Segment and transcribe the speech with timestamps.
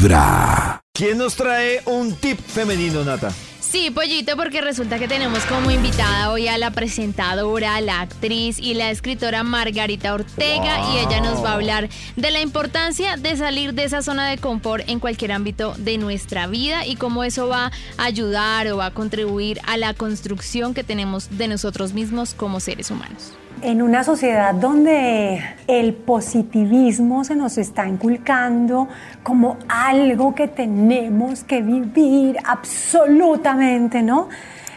[0.00, 0.80] Vibra.
[0.94, 3.30] ¿Quién nos trae un tip femenino, Nata?
[3.60, 8.72] Sí, pollito, porque resulta que tenemos como invitada hoy a la presentadora, la actriz y
[8.72, 13.74] la escritora Margarita Ortega y ella nos va a hablar de la importancia de salir
[13.74, 17.70] de esa zona de confort en cualquier ámbito de nuestra vida y cómo eso va
[17.98, 22.58] a ayudar o va a contribuir a la construcción que tenemos de nosotros mismos como
[22.60, 23.32] seres humanos.
[23.62, 28.88] En una sociedad donde el positivismo se nos está inculcando
[29.22, 34.30] como algo que tenemos que vivir absolutamente, ¿no?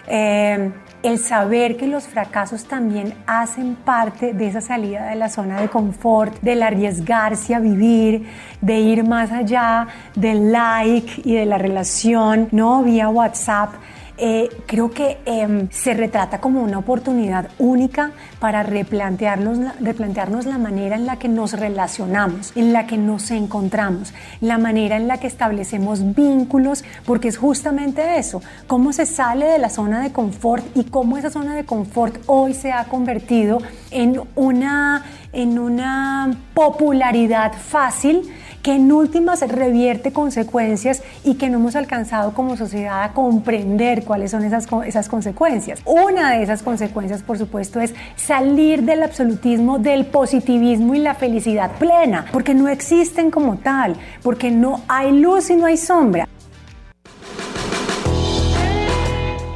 [0.06, 0.70] Eh,
[1.02, 5.70] el saber que los fracasos también hacen parte de esa salida de la zona de
[5.70, 8.28] confort, del arriesgarse a vivir,
[8.60, 12.84] de ir más allá del like y de la relación, ¿no?
[12.84, 13.76] Vía WhatsApp.
[14.18, 20.96] Eh, creo que em, se retrata como una oportunidad única para replantearnos, replantearnos la manera
[20.96, 25.26] en la que nos relacionamos, en la que nos encontramos, la manera en la que
[25.26, 30.84] establecemos vínculos, porque es justamente eso, cómo se sale de la zona de confort y
[30.84, 38.32] cómo esa zona de confort hoy se ha convertido en una, en una popularidad fácil
[38.64, 44.32] que en últimas revierte consecuencias y que no hemos alcanzado como sociedad a comprender cuáles
[44.32, 45.82] son esas, esas consecuencias.
[45.86, 51.72] Una de esas consecuencias, por supuesto, es salir del absolutismo, del positivismo y la felicidad
[51.78, 56.28] plena, porque no existen como tal, porque no hay luz y no hay sombra.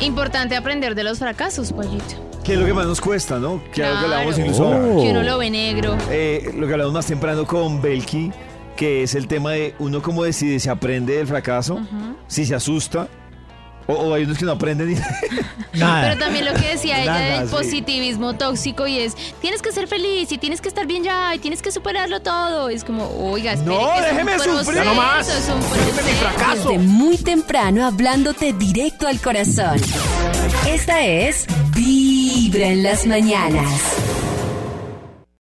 [0.01, 2.27] Importante aprender de los fracasos, pollito.
[2.43, 3.61] ¿Qué es lo que más nos cuesta, no?
[3.73, 4.69] Que algo que hablamos incluso.
[5.01, 5.97] Que uno lo ve negro.
[6.09, 8.31] eh, lo que hablamos más temprano con Belki,
[8.77, 11.81] que es el tema de uno cómo decide si aprende del fracaso,
[12.27, 13.09] si se asusta,
[13.87, 14.95] o, o hay unos que no aprenden y...
[15.71, 17.55] Pero también lo que decía ella Nada, del sí.
[17.55, 21.39] positivismo tóxico y es, tienes que ser feliz y tienes que estar bien ya y
[21.39, 22.69] tienes que superarlo todo.
[22.69, 24.85] Es como, oiga, espere, No, que es un déjeme proceso, sufrir.
[24.85, 25.27] No más.
[25.29, 26.69] Es un proceso.
[26.69, 29.79] Desde muy temprano hablándote directo al corazón.
[30.67, 31.45] Esta es
[31.75, 33.69] Vibra en las mañanas.